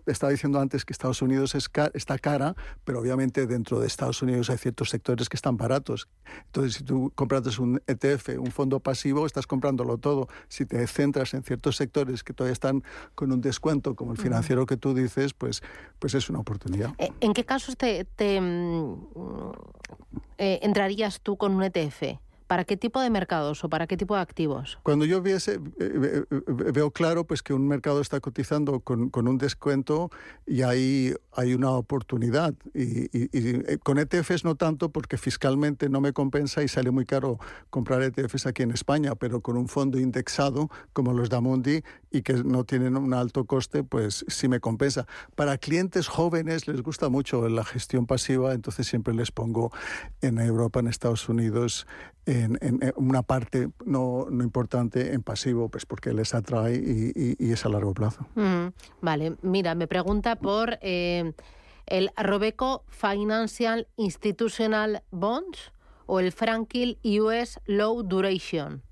estaba 0.07 0.33
diciendo 0.33 0.59
antes 0.59 0.85
que 0.85 0.93
Estados 0.93 1.23
Unidos 1.23 1.55
es 1.55 1.71
está 1.95 2.19
cara, 2.19 2.57
pero 2.85 2.99
obviamente 2.99 3.47
dentro 3.47 3.79
de 3.79 3.87
Estados 3.87 4.21
Unidos 4.21 4.51
hay 4.51 4.59
ciertos 4.59 4.91
sectores 4.91 5.29
que 5.29 5.37
están 5.37 5.57
baratos. 5.57 6.09
Entonces, 6.47 6.75
si 6.75 6.83
tú 6.83 7.13
compras 7.15 7.61
un 7.61 7.81
ETF, 7.87 8.31
un 8.41 8.51
fondo 8.51 8.81
pasivo, 8.81 9.27
estás 9.27 9.47
comprándolo 9.47 9.97
todo. 9.99 10.29
Si 10.49 10.67
te 10.67 10.85
centras 10.89 11.35
en 11.35 11.45
ciertos 11.45 11.77
sectores, 11.77 12.04
que 12.05 12.33
todavía 12.33 12.53
están 12.53 12.83
con 13.15 13.33
un 13.33 13.41
descuento, 13.41 13.95
como 13.95 14.13
el 14.13 14.19
financiero 14.19 14.67
que 14.67 14.77
tú 14.77 14.95
dices, 14.95 15.35
pues, 15.35 15.63
pues 15.99 16.15
es 16.15 16.31
una 16.31 16.41
oportunidad. 16.41 16.93
Eh, 16.99 17.11
¿En 17.21 17.33
qué 17.33 17.45
casos 17.45 17.77
te, 17.77 18.07
mm, 18.41 18.95
eh, 20.39 20.61
entrarías 20.63 21.21
tú 21.21 21.37
con 21.37 21.55
un 21.55 21.63
ETF? 21.63 22.19
¿Para 22.47 22.65
qué 22.65 22.77
tipo 22.77 23.01
de 23.01 23.11
mercados 23.11 23.65
o 23.65 23.69
para 23.69 23.87
qué 23.87 23.97
tipo 23.97 24.15
de 24.15 24.21
activos? 24.21 24.79
Cuando 24.83 25.05
yo 25.05 25.23
viese, 25.23 25.61
eh, 25.81 26.25
veo 26.47 26.91
claro 26.91 27.25
pues 27.25 27.43
que 27.43 27.55
un 27.55 27.67
mercado 27.67 28.01
está 28.01 28.21
cotizando 28.21 28.81
con, 28.81 29.09
con 29.09 29.29
un 29.29 29.39
descuento 29.39 30.11
y 30.47 30.63
ahí 30.63 31.15
hay 31.33 31.55
una 31.55 31.71
oportunidad. 31.71 32.55
Y, 32.75 33.09
y, 33.13 33.79
con 33.79 33.99
ETFs 33.99 34.45
no 34.45 34.57
tanto 34.57 34.91
porque 34.91 35.17
fiscalmente 35.17 35.89
no 35.89 36.01
me 36.01 36.13
compensa 36.13 36.63
y 36.63 36.69
sale 36.69 36.91
muy 36.91 37.07
caro 37.07 37.39
comprar 37.71 38.03
ETFs 38.03 38.47
aquí 38.47 38.63
en 38.63 38.73
España, 38.73 39.15
pero 39.15 39.41
con 39.41 39.57
un 39.57 39.69
fondo 39.69 39.99
indexado 39.99 40.69
como 40.93 41.13
los 41.13 41.31
Damundi 41.31 41.83
y 42.11 42.23
que 42.23 42.35
no 42.45 42.65
tienen 42.65 42.97
un 42.97 43.15
alto 43.15 43.45
coste, 43.45 43.85
pues 43.85 44.25
sí 44.29 44.49
me 44.49 44.61
compensa. 44.61 45.07
Para 45.35 45.59
clientes 45.59 46.09
jóvenes 46.09 46.69
les 46.69 46.83
gusta 46.83 47.09
mucho 47.09 47.49
la 47.49 47.65
gestión 47.65 48.07
pasiva, 48.07 48.55
entonces 48.55 48.87
siempre 48.87 49.15
les 49.15 49.31
pongo 49.31 49.73
en 50.21 50.39
Europa, 50.39 50.81
en 50.81 50.89
Estados 50.89 51.29
Unidos, 51.29 51.87
en, 52.43 52.59
una 52.97 53.23
parte 53.23 53.71
no, 53.85 54.27
no, 54.31 54.45
importante 54.45 55.15
en 55.15 55.23
pasivo, 55.23 55.69
pues 55.69 55.87
porque 55.87 56.13
les 56.13 56.35
atrae 56.35 56.75
y, 56.75 57.53
es 57.53 57.65
a 57.65 57.69
largo 57.69 57.95
plazo. 57.95 58.27
Vale, 59.01 59.37
mira, 59.43 59.75
me 59.75 59.87
pregunta 59.87 60.37
por 60.37 60.79
eh, 60.83 61.33
el 61.87 62.11
Robeco 62.17 62.85
Financial 62.89 63.87
Institutional 63.97 65.03
Bonds 65.11 65.73
o 66.07 66.21
el 66.21 66.33
Franklin 66.33 66.97
US 67.21 67.61
Low 67.67 68.03
Duration. 68.03 68.83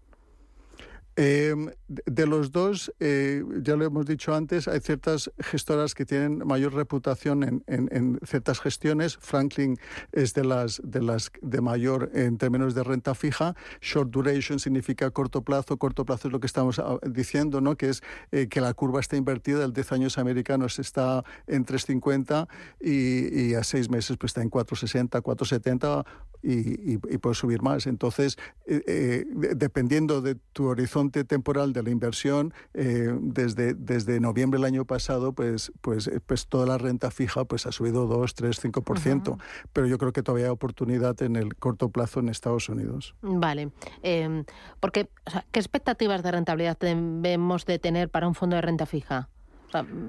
Em, 1.14 1.69
de 1.88 2.26
los 2.26 2.52
dos, 2.52 2.90
eh, 2.99 3.45
ya 3.62 3.76
lo 3.76 3.85
hemos 3.85 4.07
dicho 4.07 4.35
antes, 4.35 4.66
hay 4.66 4.81
ciertas 4.81 5.31
gestoras 5.38 5.95
que 5.95 6.07
tienen 6.07 6.38
mayor 6.47 6.73
reputación 6.73 7.62
en, 7.66 8.19
ciertas 8.25 8.61
gestiones. 8.61 9.19
Franklin 9.19 9.76
es 10.12 10.33
de 10.33 10.45
las, 10.45 10.81
de 10.83 11.02
las 11.02 11.31
de 11.42 11.61
mayor 11.61 12.11
en 12.14 12.38
términos 12.38 12.75
de 12.75 12.83
renta 12.83 13.14
fija. 13.14 13.54
Short 13.83 14.11
duration 14.11 14.59
significa 14.59 15.11
corto 15.11 15.42
plazo. 15.42 15.76
Corto 15.76 16.07
plazo 16.07 16.28
es 16.28 16.33
lo 16.33 16.40
que 16.40 16.47
estamos 16.47 16.78
ah, 16.78 16.99
diciendo, 17.07 17.61
¿no? 17.61 17.76
que 17.76 17.90
es 17.90 18.02
eh, 18.31 18.49
que 18.49 18.62
la 18.62 18.73
curva 18.73 19.00
está 19.00 19.16
invertida. 19.16 19.64
El 19.64 19.75
10 19.75 19.92
años 19.92 20.16
americanos 20.16 20.78
está 20.78 21.25
en 21.47 21.66
3,50 21.66 22.49
y, 22.81 23.50
y 23.50 23.54
a 23.54 23.64
seis 23.64 23.90
meses 23.90 24.16
pues, 24.16 24.31
está 24.31 24.40
en 24.40 24.50
4,60, 24.50 25.21
4,70 25.21 26.04
y, 26.42 26.95
y, 26.95 27.19
puede 27.19 27.35
subir 27.35 27.62
más. 27.62 27.87
Entonces, 27.87 28.37
eh, 28.66 29.25
dependiendo 29.54 30.21
de 30.23 30.35
tu 30.35 30.66
horizonte, 30.66 31.01
temporal 31.11 31.73
de 31.73 31.82
la 31.82 31.90
inversión, 31.90 32.52
eh, 32.75 33.16
desde, 33.21 33.75
desde 33.75 34.21
noviembre 34.21 34.59
del 34.59 34.66
año 34.66 34.85
pasado, 34.85 35.32
pues, 35.32 35.73
pues, 35.80 36.06
eh, 36.06 36.21
pues 36.25 36.47
toda 36.47 36.66
la 36.66 36.78
renta 36.78 37.11
fija 37.11 37.44
pues, 37.44 37.66
ha 37.66 37.73
subido 37.73 38.06
2, 38.06 38.35
3, 38.35 38.62
5%, 38.62 39.38
pero 39.73 39.87
yo 39.87 39.99
creo 39.99 40.12
que 40.12 40.23
todavía 40.23 40.47
hay 40.47 40.52
oportunidad 40.52 41.21
en 41.23 41.37
el 41.37 41.54
corto 41.56 41.88
plazo 41.90 42.21
en 42.21 42.28
Estados 42.28 42.68
Unidos. 42.68 43.14
Vale, 43.23 43.71
em, 44.02 44.44
porque 44.80 45.09
¿qué 45.50 45.59
expectativas 45.59 46.23
de 46.23 46.30
rentabilidad 46.30 46.78
debemos 46.78 47.66
de 47.66 47.78
tener 47.78 48.09
para 48.09 48.28
un 48.28 48.35
fondo 48.35 48.56
de 48.56 48.62
renta 48.62 48.87
fija? 48.87 49.28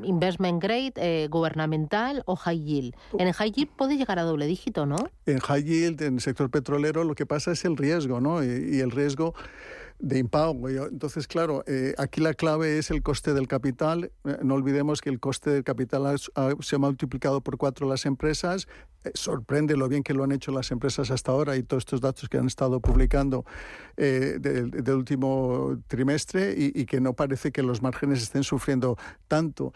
investment 0.03 0.61
grade, 0.61 0.93
eh, 0.97 1.27
gubernamental 1.29 2.23
o 2.25 2.35
high 2.35 2.59
yield. 2.59 2.95
En 3.17 3.27
el 3.27 3.33
high 3.33 3.51
yield 3.51 3.69
puede 3.75 3.97
llegar 3.97 4.19
a 4.19 4.23
doble 4.23 4.45
dígito, 4.45 4.85
¿no? 4.85 4.97
En 5.25 5.39
high 5.39 5.63
yield, 5.63 6.01
en 6.01 6.15
el 6.15 6.21
sector 6.21 6.49
petrolero, 6.49 7.03
lo 7.03 7.15
que 7.15 7.25
pasa 7.25 7.51
es 7.51 7.63
el 7.65 7.77
riesgo, 7.77 8.19
¿no? 8.19 8.43
y 8.43 8.79
el 8.79 8.91
riesgo 8.91 9.33
de 9.99 10.19
impago. 10.19 10.69
Entonces, 10.69 11.27
claro, 11.27 11.63
eh, 11.67 11.93
aquí 11.97 12.21
la 12.21 12.33
clave 12.33 12.77
es 12.77 12.91
el 12.91 13.01
coste 13.01 13.33
del 13.33 13.47
capital. 13.47 14.11
Eh, 14.25 14.37
no 14.43 14.55
olvidemos 14.55 15.01
que 15.01 15.09
el 15.09 15.19
coste 15.19 15.49
del 15.49 15.63
capital 15.63 16.19
se 16.59 16.75
ha 16.75 16.79
multiplicado 16.79 17.41
por 17.41 17.57
cuatro 17.57 17.87
las 17.87 18.05
empresas. 18.05 18.67
Eh, 19.03 19.11
sorprende 19.13 19.77
lo 19.77 19.87
bien 19.87 20.03
que 20.03 20.13
lo 20.13 20.23
han 20.23 20.31
hecho 20.31 20.51
las 20.51 20.71
empresas 20.71 21.11
hasta 21.11 21.31
ahora 21.31 21.55
y 21.55 21.63
todos 21.63 21.81
estos 21.81 22.01
datos 22.01 22.29
que 22.29 22.37
han 22.37 22.47
estado 22.47 22.79
publicando 22.79 23.45
del, 23.95 24.89
último 24.89 25.77
trimestre 25.87 26.55
y, 26.57 26.85
que 26.85 26.99
no 26.99 27.13
parece 27.13 27.51
que 27.51 27.61
los 27.61 27.81
márgenes 27.81 28.23
estén 28.23 28.43
sufriendo 28.43 28.97
tanto, 29.27 29.71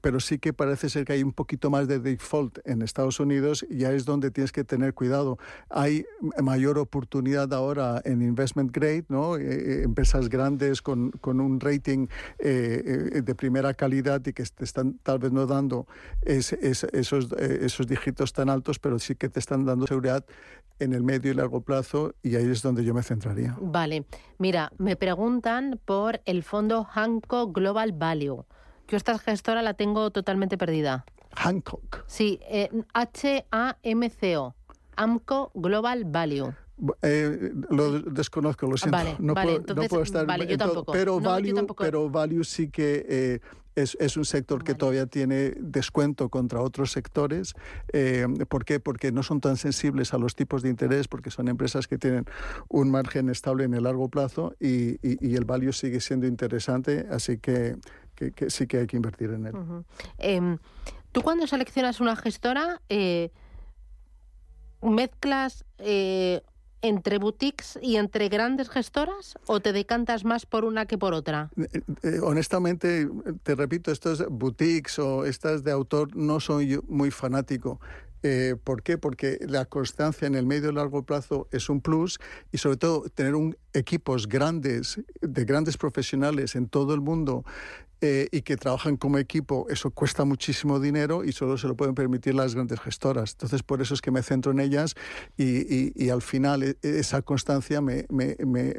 pero 0.00 0.20
sí 0.20 0.38
que 0.38 0.52
parece 0.52 0.88
ser 0.88 1.04
que 1.04 1.14
hay 1.14 1.22
un 1.24 1.32
poquito 1.32 1.68
más 1.68 1.88
de 1.88 1.98
default 1.98 2.58
en 2.64 2.82
Estados 2.82 3.18
Unidos 3.18 3.66
y 3.68 3.78
ya 3.78 3.92
es 3.92 4.04
donde 4.04 4.30
tienes 4.30 4.52
que 4.52 4.62
tener 4.62 4.94
cuidado. 4.94 5.38
Hay 5.68 6.04
mayor 6.40 6.78
oportunidad 6.78 7.52
ahora 7.52 8.00
en 8.04 8.22
investment 8.22 8.70
grade, 8.70 9.06
¿no? 9.08 9.36
Eh, 9.56 9.82
empresas 9.82 10.28
grandes 10.28 10.82
con, 10.82 11.10
con 11.10 11.40
un 11.40 11.60
rating 11.60 12.08
eh, 12.38 13.10
eh, 13.14 13.22
de 13.22 13.34
primera 13.34 13.74
calidad 13.74 14.24
y 14.26 14.32
que 14.32 14.44
te 14.44 14.64
están 14.64 14.98
tal 15.02 15.18
vez 15.18 15.32
no 15.32 15.46
dando 15.46 15.86
es, 16.22 16.52
esos, 16.52 17.32
esos 17.32 17.86
dígitos 17.86 18.32
tan 18.32 18.48
altos, 18.50 18.78
pero 18.78 18.98
sí 18.98 19.14
que 19.14 19.28
te 19.28 19.40
están 19.40 19.64
dando 19.64 19.86
seguridad 19.86 20.24
en 20.78 20.92
el 20.92 21.02
medio 21.02 21.32
y 21.32 21.34
largo 21.34 21.60
plazo 21.62 22.14
y 22.22 22.36
ahí 22.36 22.50
es 22.50 22.62
donde 22.62 22.84
yo 22.84 22.94
me 22.94 23.02
centraría. 23.02 23.56
Vale, 23.60 24.04
mira, 24.38 24.72
me 24.78 24.96
preguntan 24.96 25.80
por 25.84 26.20
el 26.26 26.42
fondo 26.42 26.84
Hancock 26.84 27.54
Global 27.54 27.92
Value. 27.92 28.44
Yo 28.88 28.96
esta 28.96 29.18
gestora 29.18 29.62
la 29.62 29.74
tengo 29.74 30.10
totalmente 30.10 30.58
perdida. 30.58 31.04
Hancock. 31.34 32.04
Sí, 32.06 32.40
H-A-M-C-O. 32.94 34.54
AMCO 34.96 35.52
Global 35.54 36.04
Value. 36.04 36.54
Eh, 37.00 37.52
lo 37.70 38.00
desconozco, 38.00 38.66
lo 38.66 38.76
siento. 38.76 38.98
Vale, 38.98 39.16
no, 39.18 39.32
puedo, 39.32 39.74
no, 39.74 39.82
puedo, 39.88 40.02
estar. 40.02 40.26
Vale, 40.26 40.46
yo 40.46 40.58
tampoco. 40.58 40.92
Pero, 40.92 41.18
value, 41.20 41.66
pero 41.78 42.10
Value 42.10 42.44
sí 42.44 42.68
que 42.68 43.06
eh, 43.08 43.40
es, 43.74 43.96
es, 43.98 44.18
un 44.18 44.26
sector 44.26 44.62
que 44.62 44.74
todavía 44.74 45.06
tiene 45.06 45.54
descuento 45.58 46.28
contra 46.28 46.60
otros 46.60 46.92
sectores. 46.92 47.54
Eh, 47.94 48.26
¿Por 48.48 48.66
qué? 48.66 48.78
Porque 48.78 49.10
no 49.10 49.22
son 49.22 49.40
tan 49.40 49.56
sensibles 49.56 50.12
a 50.12 50.18
los 50.18 50.34
tipos 50.34 50.62
de 50.62 50.68
interés, 50.68 51.08
porque 51.08 51.30
son 51.30 51.48
empresas 51.48 51.88
que 51.88 51.96
tienen 51.96 52.26
un 52.68 52.90
margen 52.90 53.30
estable 53.30 53.64
en 53.64 53.72
el 53.72 53.84
largo 53.84 54.10
plazo 54.10 54.54
y, 54.60 54.98
y, 55.02 55.34
el 55.34 55.46
value 55.46 55.72
sigue 55.72 56.00
siendo 56.00 56.26
interesante, 56.26 57.06
así 57.10 57.38
que, 57.38 57.76
que, 58.14 58.50
sí 58.50 58.66
que 58.66 58.78
hay 58.78 58.86
que 58.86 58.96
invertir 58.96 59.30
en 59.30 59.46
él. 59.46 59.54
Em, 60.18 60.58
Tú 61.12 61.22
cuando 61.22 61.46
seleccionas 61.46 62.00
una 62.00 62.14
gestora, 62.14 62.82
mezclas 64.82 65.64
entre 66.82 67.18
boutiques 67.18 67.78
y 67.82 67.96
entre 67.96 68.28
grandes 68.28 68.68
gestoras 68.68 69.38
o 69.46 69.60
te 69.60 69.72
decantas 69.72 70.24
más 70.24 70.46
por 70.46 70.64
una 70.64 70.86
que 70.86 70.98
por 70.98 71.14
otra? 71.14 71.50
Eh, 71.56 71.80
eh, 72.02 72.20
honestamente, 72.22 73.08
te 73.42 73.54
repito, 73.54 73.90
estos 73.90 74.24
boutiques 74.28 74.98
o 74.98 75.24
estas 75.24 75.64
de 75.64 75.72
autor 75.72 76.16
no 76.16 76.40
soy 76.40 76.80
muy 76.88 77.10
fanático. 77.10 77.80
Eh, 78.22 78.56
¿Por 78.62 78.82
qué? 78.82 78.98
Porque 78.98 79.38
la 79.46 79.66
constancia 79.66 80.26
en 80.26 80.34
el 80.34 80.46
medio 80.46 80.70
y 80.70 80.74
largo 80.74 81.04
plazo 81.04 81.48
es 81.52 81.68
un 81.68 81.80
plus 81.80 82.18
y 82.50 82.58
sobre 82.58 82.76
todo 82.76 83.02
tener 83.10 83.34
un, 83.34 83.56
equipos 83.72 84.26
grandes, 84.26 85.00
de 85.20 85.44
grandes 85.44 85.76
profesionales 85.76 86.56
en 86.56 86.68
todo 86.68 86.94
el 86.94 87.00
mundo 87.00 87.44
eh, 88.00 88.28
y 88.30 88.42
que 88.42 88.56
trabajan 88.56 88.96
como 88.96 89.18
equipo, 89.18 89.66
eso 89.70 89.90
cuesta 89.90 90.24
muchísimo 90.24 90.80
dinero 90.80 91.24
y 91.24 91.32
solo 91.32 91.56
se 91.56 91.66
lo 91.66 91.76
pueden 91.76 91.94
permitir 91.94 92.34
las 92.34 92.54
grandes 92.54 92.78
gestoras. 92.80 93.32
Entonces, 93.32 93.62
por 93.62 93.80
eso 93.80 93.94
es 93.94 94.02
que 94.02 94.10
me 94.10 94.22
centro 94.22 94.52
en 94.52 94.60
ellas 94.60 94.94
y, 95.36 95.92
y, 96.02 96.10
al 96.10 96.20
final 96.20 96.62
e, 96.62 96.76
esa 96.82 97.22
constancia 97.22 97.80
me, 97.80 98.06
me, 98.10 98.36
me, 98.44 98.74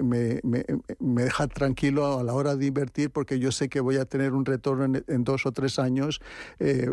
me, 1.02 1.24
deja 1.24 1.48
tranquilo 1.48 2.20
a 2.20 2.24
la 2.24 2.34
hora 2.34 2.56
de 2.56 2.68
invertir 2.68 3.10
porque 3.10 3.40
yo 3.40 3.52
sé 3.52 3.70
que 3.70 3.80
voy 3.80 3.98
a 3.98 4.06
tener 4.06 4.34
un 4.34 4.46
retorno 4.46 5.02
en, 5.08 5.24
dos 5.24 5.46
o 5.46 5.52
tres 5.52 5.80
años. 5.80 6.22
Eh, 6.60 6.92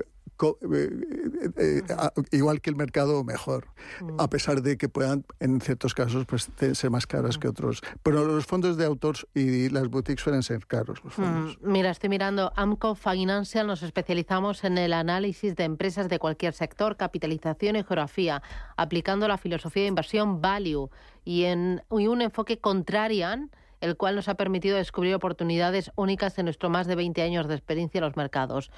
igual 2.33 2.61
que 2.61 2.71
el 2.71 2.77
mercado 2.77 3.25
mejor, 3.25 3.69
mm. 4.01 4.21
a 4.21 4.29
pesar 4.29 4.63
de 4.63 4.77
que 4.77 4.89
puedan 4.89 5.25
en 5.41 5.61
ciertos 5.61 5.95
casos 5.95 6.27
pues, 6.27 6.51
ser 6.73 6.91
más 6.91 7.07
caras 7.07 7.39
que 7.39 7.49
otros. 7.49 7.83
Pero 8.03 8.25
los 8.25 8.47
fondos 8.47 8.77
de 8.77 8.85
autores 8.85 9.27
y 9.35 9.69
las 9.71 9.89
boutiques 9.89 10.23
suelen 10.23 10.43
ser 10.43 10.67
caros. 10.67 11.03
Los 11.05 11.15
fondos. 11.15 11.59
Mira, 11.63 11.91
estoy 11.91 12.11
mirando 12.11 12.53
AMCO 12.57 12.95
Financial, 12.95 13.67
nos 13.67 13.83
especializamos 13.83 14.65
en 14.65 14.79
el 14.79 14.93
análisis 14.93 15.57
de 15.57 15.65
empresas 15.65 16.09
de 16.09 16.19
cualquier 16.19 16.53
sector, 16.53 16.97
capitalización 16.97 17.77
y 17.77 17.85
geografía, 17.85 18.43
aplicando 18.77 19.29
la 19.29 19.39
filosofía 19.39 19.83
de 19.83 19.89
inversión 19.89 20.41
value 20.41 20.91
y 21.25 21.45
en 21.45 21.83
y 21.91 22.07
un 22.07 22.23
enfoque 22.23 22.59
contrarian 22.59 23.51
el 23.85 23.97
cual 23.97 24.17
nos 24.17 24.29
ha 24.29 24.35
permitido 24.35 24.79
descubrir 24.79 25.15
oportunidades 25.15 25.93
únicas 25.95 26.39
en 26.39 26.47
nuestro 26.47 26.71
más 26.71 26.87
de 26.87 26.95
20 26.95 27.21
años 27.23 27.47
de 27.47 27.55
experiencia 27.55 27.99
en 27.99 28.05
los 28.05 28.17
mercados. 28.17 28.71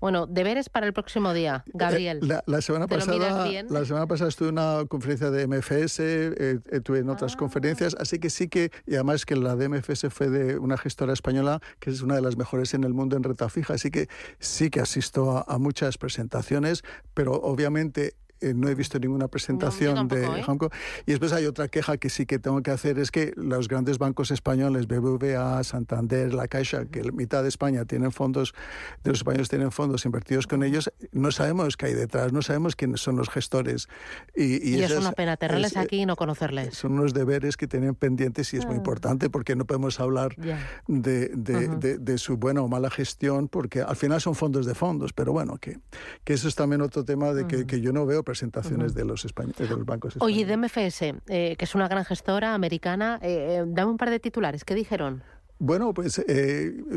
Bueno, 0.00 0.26
deberes 0.26 0.68
para 0.68 0.86
el 0.86 0.92
próximo 0.92 1.32
día, 1.32 1.64
eh, 1.66 1.70
Gabriel. 1.74 2.20
La, 2.46 2.60
semana 2.60 2.86
pasada, 2.86 3.46
la 3.68 3.84
semana 3.84 4.06
pasada 4.06 4.28
estuve 4.28 4.48
en 4.48 4.58
una 4.58 4.84
conferencia 4.86 5.30
de 5.30 5.46
MFS, 5.46 6.00
eh, 6.00 6.58
estuve 6.70 7.00
en 7.00 7.10
otras 7.10 7.34
ah. 7.34 7.38
conferencias, 7.38 7.96
así 7.98 8.18
que 8.18 8.30
sí 8.30 8.48
que 8.48 8.70
y 8.86 8.94
además 8.94 9.24
que 9.24 9.36
la 9.36 9.56
de 9.56 9.68
MFS 9.68 10.08
fue 10.10 10.28
de 10.28 10.58
una 10.58 10.76
gestora 10.76 11.12
española 11.12 11.60
que 11.80 11.90
es 11.90 12.02
una 12.02 12.14
de 12.14 12.22
las 12.22 12.36
mejores 12.36 12.74
en 12.74 12.84
el 12.84 12.94
mundo 12.94 13.16
en 13.16 13.22
renta 13.22 13.48
fija, 13.48 13.74
así 13.74 13.90
que 13.90 14.08
sí 14.38 14.70
que 14.70 14.80
asisto 14.80 15.44
a 15.48 15.58
muchas 15.58 15.98
presentaciones, 15.98 16.82
pero 17.14 17.32
obviamente 17.32 18.14
eh, 18.40 18.52
no 18.54 18.68
he 18.68 18.74
visto 18.74 18.98
ninguna 18.98 19.28
presentación 19.28 20.08
de 20.08 20.26
¿eh? 20.26 20.44
Y 21.06 21.10
después 21.12 21.32
hay 21.32 21.46
otra 21.46 21.68
queja 21.68 21.96
que 21.96 22.10
sí 22.10 22.26
que 22.26 22.38
tengo 22.38 22.62
que 22.62 22.70
hacer, 22.70 22.98
es 22.98 23.10
que 23.10 23.32
los 23.36 23.68
grandes 23.68 23.98
bancos 23.98 24.30
españoles, 24.30 24.86
BBVA, 24.86 25.62
Santander, 25.64 26.34
La 26.34 26.48
Caixa, 26.48 26.86
que 26.86 27.02
la 27.02 27.12
mitad 27.12 27.42
de 27.42 27.48
España 27.48 27.84
tienen 27.84 28.12
fondos, 28.12 28.54
de 29.04 29.10
los 29.10 29.20
españoles 29.20 29.48
tienen 29.48 29.70
fondos 29.72 30.04
invertidos 30.04 30.46
con 30.46 30.62
ellos, 30.62 30.92
no 31.12 31.30
sabemos 31.30 31.76
qué 31.76 31.86
hay 31.86 31.94
detrás, 31.94 32.32
no 32.32 32.42
sabemos 32.42 32.76
quiénes 32.76 33.00
son 33.00 33.16
los 33.16 33.30
gestores. 33.30 33.88
Y, 34.34 34.80
es 34.82 34.92
una 34.92 35.12
pena 35.12 35.36
tenerles 35.36 35.76
aquí 35.76 36.02
y 36.02 36.06
no 36.06 36.16
conocerles. 36.16 36.76
Son 36.76 36.92
unos 36.92 37.14
deberes 37.14 37.56
que 37.56 37.66
tienen 37.66 37.94
pendientes 37.94 38.52
y 38.52 38.58
es 38.58 38.66
muy 38.66 38.74
ah. 38.74 38.78
importante 38.78 39.30
porque 39.30 39.56
no 39.56 39.64
podemos 39.64 39.98
hablar 40.00 40.34
de, 40.86 41.28
de, 41.34 42.18
su 42.18 42.36
buena 42.36 42.62
o 42.62 42.68
mala 42.68 42.90
gestión 42.90 43.48
porque 43.48 43.80
al 43.80 43.96
final 43.96 44.20
son 44.20 44.34
fondos 44.34 44.66
de 44.66 44.74
fondos, 44.74 45.12
pero 45.12 45.32
bueno, 45.32 45.56
que, 45.58 45.78
que 46.24 46.34
eso 46.34 46.48
es 46.48 46.54
también 46.54 46.82
otro 46.82 47.04
tema 47.04 47.32
de 47.32 47.46
que, 47.46 47.66
que 47.66 47.80
yo 47.80 47.92
no 47.92 48.06
veo 48.06 48.22
presentaciones 48.26 48.92
de, 48.92 49.04
los 49.04 49.22
de 49.22 49.68
los 49.68 49.86
bancos 49.86 50.16
españoles. 50.16 50.20
Oye, 50.20 50.44
de 50.44 50.56
MFS, 50.56 51.02
eh, 51.28 51.54
que 51.56 51.64
es 51.64 51.74
una 51.76 51.86
gran 51.86 52.04
gestora 52.04 52.54
americana, 52.54 53.20
eh, 53.22 53.60
eh, 53.60 53.64
dame 53.66 53.92
un 53.92 53.96
par 53.96 54.10
de 54.10 54.18
titulares. 54.18 54.64
¿Qué 54.64 54.74
dijeron? 54.74 55.22
Bueno, 55.58 55.94
pues 55.94 56.22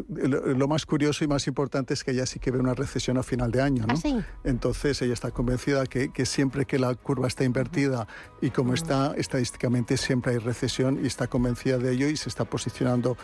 lo, 0.09 0.67
más 0.67 0.85
curioso 0.85 1.23
y 1.23 1.27
más 1.27 1.47
importante 1.47 1.93
es 1.93 2.03
que 2.03 2.11
ella 2.11 2.25
sí 2.25 2.39
que 2.39 2.51
ve 2.51 2.59
una 2.59 2.73
recesión 2.73 3.17
a 3.17 3.23
final 3.23 3.51
de 3.51 3.61
año. 3.61 3.85
¿no? 3.87 3.93
¿Ah, 3.93 4.25
Entonces 4.43 5.01
ella 5.01 5.13
está 5.13 5.31
convencida 5.31 5.85
que, 5.85 6.11
que, 6.11 6.25
siempre 6.25 6.65
que 6.65 6.77
la 6.77 6.93
curva 6.95 7.27
está 7.27 7.45
invertida 7.45 8.07
y 8.41 8.49
como 8.49 8.73
está 8.73 9.13
estadísticamente 9.15 9.95
siempre 9.95 10.33
hay 10.33 10.37
recesión 10.39 10.99
y 11.03 11.07
está 11.07 11.27
convencida 11.27 11.77
de 11.77 11.93
ello 11.93 12.09
y 12.09 12.17
se 12.17 12.27
está 12.27 12.45
posicionando 12.45 13.17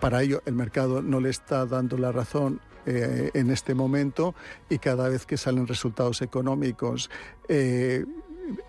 para 0.00 0.22
ello. 0.22 0.42
El 0.46 0.54
mercado 0.54 1.02
no 1.02 1.20
le 1.20 1.30
está 1.30 1.66
dando 1.66 1.98
la 1.98 2.12
razón 2.12 2.60
eh, 2.86 3.30
en 3.34 3.50
este 3.50 3.74
momento 3.74 4.34
y 4.70 4.78
cada 4.78 5.10
vez 5.10 5.26
que 5.26 5.36
salen 5.36 5.66
resultados 5.66 6.22
económicos 6.22 7.10
eh, 7.48 8.06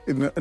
eh, 0.07 0.31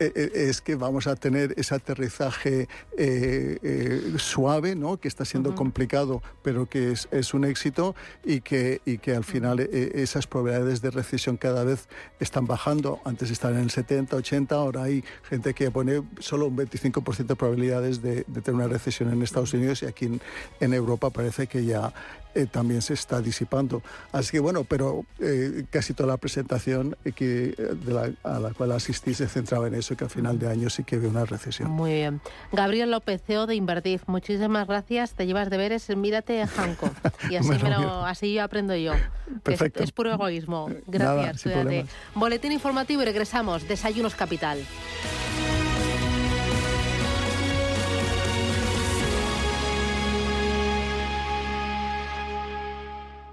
eh, 0.00 0.30
es 0.34 0.60
que 0.60 0.76
vamos 0.76 1.06
a 1.06 1.16
tener 1.16 1.54
ese 1.56 1.74
aterrizaje 1.74 2.68
eh, 2.96 4.14
suave, 4.18 4.74
¿no? 4.74 4.98
que 4.98 5.08
está 5.08 5.24
siendo 5.24 5.54
complicado, 5.54 6.22
pero 6.42 6.66
que 6.66 6.92
es, 6.92 7.08
es, 7.10 7.34
un 7.34 7.44
éxito 7.44 7.94
y 8.24 8.40
que, 8.40 8.80
y 8.84 8.98
que 8.98 9.14
al 9.14 9.24
final 9.24 9.60
esas 9.60 10.26
probabilidades 10.26 10.80
de 10.80 10.90
recesión 10.90 11.36
cada 11.36 11.64
vez 11.64 11.88
están 12.20 12.46
bajando. 12.46 13.00
Antes 13.04 13.30
estaban 13.30 13.58
en 13.58 13.64
el 13.64 13.70
70, 13.70 14.16
80, 14.16 14.54
ahora 14.54 14.84
hay 14.84 15.04
gente 15.28 15.54
que 15.54 15.70
pone 15.70 16.02
solo 16.20 16.46
un 16.46 16.56
25% 16.56 17.26
de 17.26 17.36
probabilidades 17.36 18.02
de, 18.02 18.24
tener 18.24 18.54
una 18.54 18.68
recesión 18.68 19.12
en 19.12 19.22
Estados 19.22 19.52
Unidos 19.52 19.82
y 19.82 19.86
aquí 19.86 20.06
en, 20.06 20.20
en 20.60 20.72
Europa 20.72 21.10
parece 21.10 21.46
que 21.46 21.64
ya 21.64 21.92
también 22.46 22.82
se 22.82 22.94
está 22.94 23.20
disipando. 23.20 23.82
Así 24.12 24.32
que 24.32 24.40
bueno, 24.40 24.64
pero 24.64 25.04
casi 25.70 25.94
toda 25.94 26.08
la 26.08 26.16
presentación 26.16 26.96
que, 27.14 27.54
de 27.84 27.92
la, 27.92 28.10
a 28.22 28.38
la 28.38 28.52
cual 28.52 28.72
asistí 28.72 29.14
se 29.14 29.26
centraba 29.28 29.66
en 29.66 29.74
eso, 29.74 29.96
que 29.96 30.04
a 30.04 30.08
final 30.08 30.38
de 30.38 30.48
año 30.48 30.70
sí 30.70 30.84
que 30.84 30.96
había 30.96 31.08
una 31.08 31.24
recesión. 31.24 31.70
Muy 31.70 31.92
bien. 31.92 32.20
Gabriel 32.52 32.90
López, 32.90 33.22
CEO 33.26 33.46
de 33.46 33.54
Invertif, 33.54 34.02
muchísimas 34.06 34.66
gracias. 34.66 35.14
Te 35.14 35.26
llevas 35.26 35.50
deberes, 35.50 35.88
mírate 35.96 36.42
Hanco. 36.42 36.90
Y 37.30 37.36
así, 37.36 37.50
así 38.04 38.34
yo 38.34 38.42
aprendo 38.42 38.74
yo. 38.76 38.92
Perfecto. 39.42 39.82
Es, 39.82 39.92
puro 39.92 40.12
egoísmo. 40.12 40.68
Gracias. 40.86 41.44
Boletín 42.14 42.52
informativo 42.52 43.02
y 43.02 43.04
regresamos. 43.04 43.66
Desayunos 43.66 44.14
Capital. 44.14 44.58